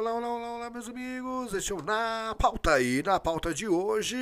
[0.00, 1.52] Olá, olá, olá, olá, meus amigos.
[1.52, 4.16] Este é o Na Pauta aí, na pauta de hoje.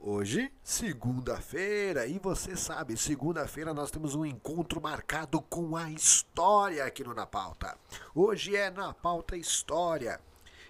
[0.00, 7.04] Hoje, segunda-feira, e você sabe, segunda-feira nós temos um encontro marcado com a história aqui
[7.04, 7.78] no Na Pauta.
[8.12, 10.20] Hoje é Na Pauta História.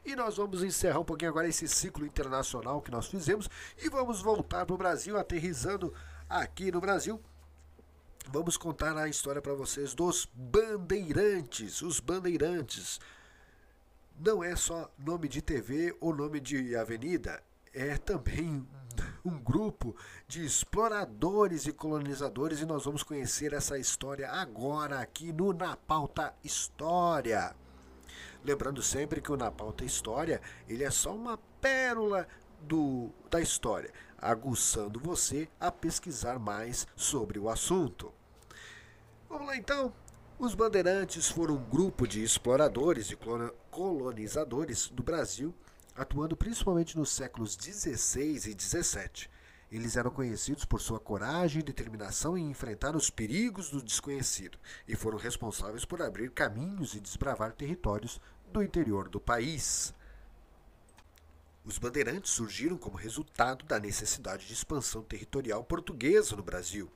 [0.04, 3.48] E nós vamos encerrar um pouquinho agora esse ciclo internacional que nós fizemos
[3.82, 5.94] e vamos voltar para o Brasil, aterrizando
[6.28, 7.18] aqui no Brasil.
[8.28, 13.00] Vamos contar a história para vocês dos bandeirantes, os bandeirantes.
[14.18, 17.42] Não é só nome de TV ou nome de avenida,
[17.74, 18.66] é também
[19.22, 19.94] um grupo
[20.26, 26.34] de exploradores e colonizadores e nós vamos conhecer essa história agora aqui no Na Pauta
[26.42, 27.54] História.
[28.42, 32.26] Lembrando sempre que o Na Pauta História, ele é só uma pérola
[32.62, 38.14] do, da história, aguçando você a pesquisar mais sobre o assunto.
[39.28, 39.92] Vamos lá então.
[40.38, 43.65] Os bandeirantes foram um grupo de exploradores e colonizadores
[44.92, 45.54] do Brasil,
[45.94, 49.30] atuando principalmente nos séculos 16 e 17.
[49.70, 54.96] Eles eram conhecidos por sua coragem e determinação em enfrentar os perigos do desconhecido e
[54.96, 58.18] foram responsáveis por abrir caminhos e desbravar territórios
[58.50, 59.92] do interior do país.
[61.62, 66.90] Os bandeirantes surgiram como resultado da necessidade de expansão territorial portuguesa no Brasil.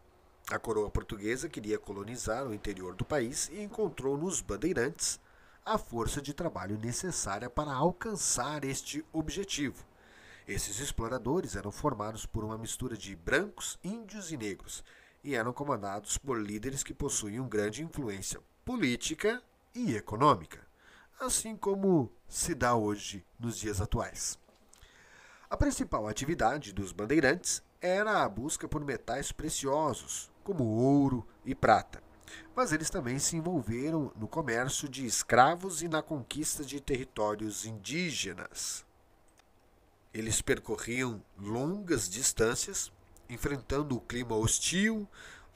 [0.51, 5.21] A coroa portuguesa queria colonizar o interior do país e encontrou nos bandeirantes
[5.65, 9.85] a força de trabalho necessária para alcançar este objetivo.
[10.47, 14.85] Esses exploradores eram formados por uma mistura de brancos, índios e negros
[15.23, 19.43] e eram comandados por líderes que possuíam grande influência política
[19.75, 20.71] e econômica
[21.21, 24.39] assim como se dá hoje nos dias atuais.
[25.51, 32.03] A principal atividade dos bandeirantes era a busca por metais preciosos, como ouro e prata,
[32.55, 38.85] mas eles também se envolveram no comércio de escravos e na conquista de territórios indígenas.
[40.13, 42.93] Eles percorriam longas distâncias,
[43.29, 45.09] enfrentando o clima hostil,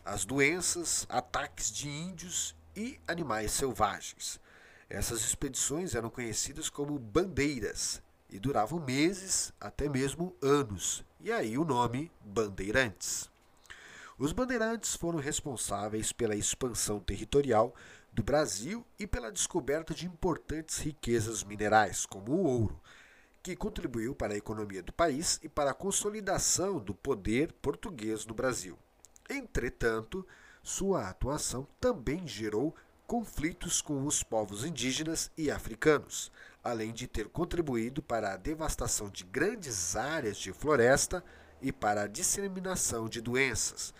[0.04, 4.40] as doenças, ataques de índios e animais selvagens.
[4.88, 11.64] Essas expedições eram conhecidas como bandeiras e duravam meses, até mesmo anos, e aí o
[11.64, 13.33] nome Bandeirantes.
[14.16, 17.74] Os bandeirantes foram responsáveis pela expansão territorial
[18.12, 22.80] do Brasil e pela descoberta de importantes riquezas minerais, como o ouro,
[23.42, 28.34] que contribuiu para a economia do país e para a consolidação do poder português no
[28.34, 28.78] Brasil.
[29.28, 30.24] Entretanto,
[30.62, 32.72] sua atuação também gerou
[33.08, 36.30] conflitos com os povos indígenas e africanos,
[36.62, 41.22] além de ter contribuído para a devastação de grandes áreas de floresta
[41.64, 43.92] e para a disseminação de doenças.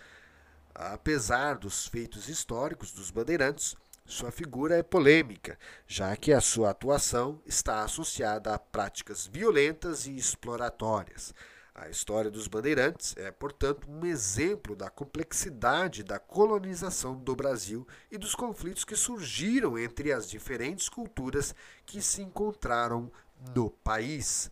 [0.73, 7.41] Apesar dos feitos históricos dos bandeirantes, sua figura é polêmica, já que a sua atuação
[7.45, 11.33] está associada a práticas violentas e exploratórias
[11.75, 18.17] a história dos bandeirantes é, portanto, um exemplo da complexidade da colonização do Brasil e
[18.17, 21.53] dos conflitos que surgiram entre as diferentes culturas
[21.85, 23.11] que se encontraram
[23.53, 24.49] no país.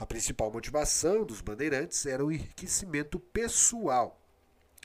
[0.00, 4.18] A principal motivação dos bandeirantes era o enriquecimento pessoal,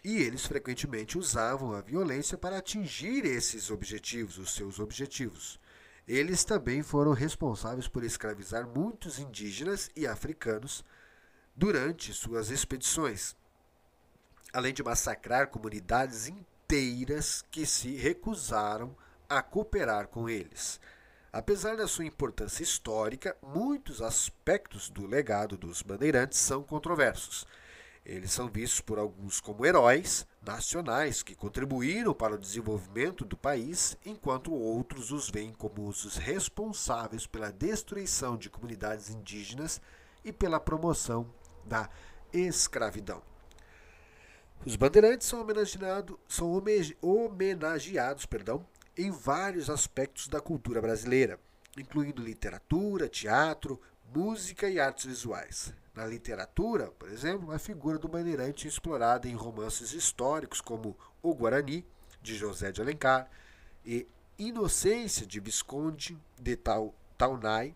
[0.04, 5.58] e eles frequentemente usavam a violência para atingir esses objetivos, os seus objetivos.
[6.06, 10.84] Eles também foram responsáveis por escravizar muitos indígenas e africanos
[11.56, 13.38] durante suas expedições,
[14.52, 18.94] além de massacrar comunidades inteiras que se recusaram
[19.30, 20.78] a cooperar com eles.
[21.36, 27.46] Apesar da sua importância histórica, muitos aspectos do legado dos bandeirantes são controversos.
[28.06, 33.98] Eles são vistos por alguns como heróis nacionais que contribuíram para o desenvolvimento do país,
[34.06, 39.82] enquanto outros os veem como os responsáveis pela destruição de comunidades indígenas
[40.24, 41.30] e pela promoção
[41.66, 41.90] da
[42.32, 43.22] escravidão.
[44.66, 46.64] Os bandeirantes são homenageados, são
[47.02, 48.66] homenageados perdão,
[48.98, 51.40] em vários aspectos da cultura brasileira,
[51.78, 53.80] incluindo literatura, teatro,
[54.14, 55.74] música e artes visuais.
[55.94, 61.34] Na literatura, por exemplo, a figura do bandeirante é explorada em romances históricos como O
[61.34, 61.86] Guarani,
[62.22, 63.30] de José de Alencar,
[63.86, 64.08] e
[64.38, 66.58] Inocência, de Visconde de
[67.18, 67.76] Taunay,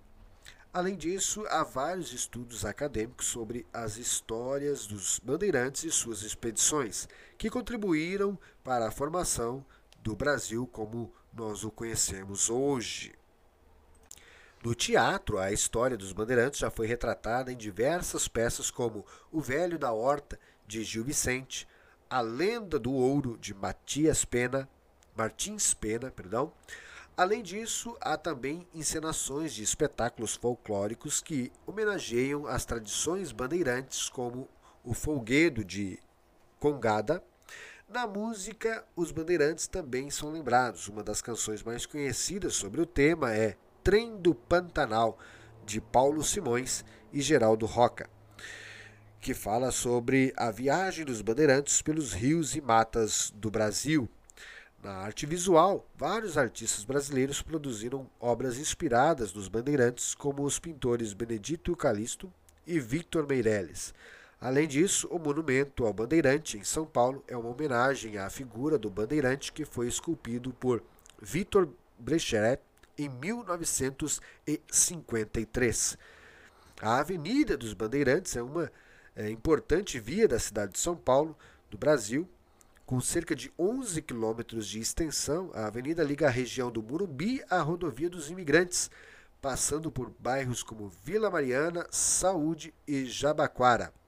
[0.72, 7.08] Além disso, há vários estudos acadêmicos sobre as histórias dos bandeirantes e suas expedições,
[7.40, 9.66] que contribuíram para a formação
[10.02, 13.14] do Brasil como nós o conhecemos hoje.
[14.64, 19.80] No teatro, a história dos bandeirantes já foi retratada em diversas peças como O Velho
[19.80, 21.68] da Horta, de Gil Vicente,
[22.10, 24.68] A Lenda do Ouro, de Matias Pena,
[25.16, 26.54] Martins Pena, perdão,
[27.20, 34.48] Além disso, há também encenações de espetáculos folclóricos que homenageiam as tradições bandeirantes, como
[34.86, 36.00] o folguedo de
[36.62, 37.22] Congada.
[37.90, 40.88] Na música, os bandeirantes também são lembrados.
[40.88, 45.18] Uma das canções mais conhecidas sobre o tema é Trem do Pantanal,
[45.66, 48.08] de Paulo Simões e Geraldo Roca,
[49.20, 54.08] que fala sobre a viagem dos bandeirantes pelos rios e matas do Brasil.
[54.84, 61.76] Na arte visual, vários artistas brasileiros produziram obras inspiradas nos bandeirantes, como os pintores Benedito
[61.76, 62.32] Calisto
[62.68, 63.96] e Victor Meirelles.
[64.42, 68.90] Além disso, o monumento ao Bandeirante em São Paulo é uma homenagem à figura do
[68.90, 70.82] Bandeirante que foi esculpido por
[71.22, 72.62] Victor Brecheret
[72.98, 75.98] em 1953.
[76.82, 78.72] A Avenida dos Bandeirantes é uma
[79.14, 81.38] é, importante via da cidade de São Paulo,
[81.70, 82.26] do Brasil,
[82.86, 87.60] com cerca de 11 quilômetros de extensão, a avenida liga a região do Murumbi à
[87.60, 88.90] rodovia dos imigrantes,
[89.42, 93.99] passando por bairros como Vila Mariana, Saúde e Jabaquara.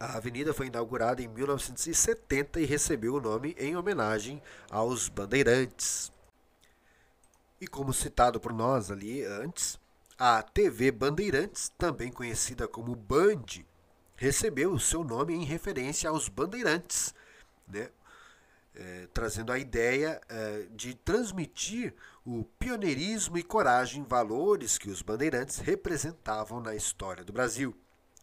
[0.00, 6.10] A avenida foi inaugurada em 1970 e recebeu o nome em homenagem aos bandeirantes.
[7.60, 9.78] E como citado por nós ali antes,
[10.18, 13.44] a TV Bandeirantes, também conhecida como Band,
[14.16, 17.14] recebeu o seu nome em referência aos bandeirantes
[17.70, 17.88] né?
[18.74, 21.92] É, trazendo a ideia é, de transmitir
[22.24, 27.76] o pioneirismo e coragem, valores que os bandeirantes representavam na história do Brasil.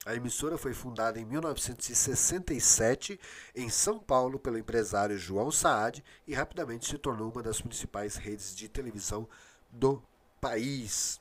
[0.07, 3.19] A emissora foi fundada em 1967
[3.54, 8.56] em São Paulo pelo empresário João Saad e rapidamente se tornou uma das principais redes
[8.56, 9.27] de televisão
[9.69, 10.01] do
[10.39, 11.19] país.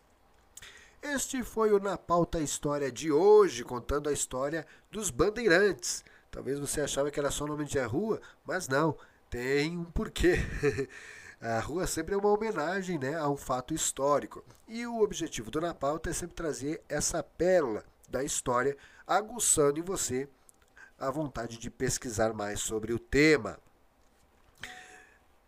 [1.02, 6.04] Este foi o Na Pauta História de hoje, contando a história dos bandeirantes.
[6.30, 8.96] Talvez você achava que era só nome de rua, mas não,
[9.28, 10.36] tem um porquê.
[11.42, 14.44] A rua sempre é uma homenagem né, a um fato histórico.
[14.66, 18.76] E o objetivo do Na Pauta é sempre trazer essa pérola da história,
[19.06, 20.28] aguçando em você
[20.98, 23.58] a vontade de pesquisar mais sobre o tema.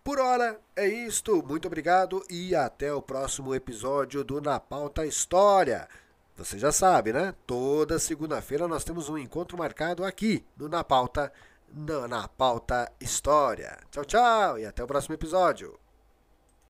[0.04, 1.42] Por hora é isto.
[1.46, 5.88] Muito obrigado e até o próximo episódio do Na Pauta História.
[6.36, 7.34] Você já sabe, né?
[7.46, 11.32] Toda segunda-feira nós temos um encontro marcado aqui no Na Pauta,
[11.70, 13.78] na, na Pauta História.
[13.90, 15.78] Tchau, tchau e até o próximo episódio.